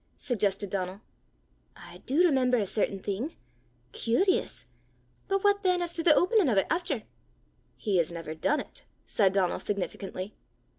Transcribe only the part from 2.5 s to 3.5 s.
a certain thing!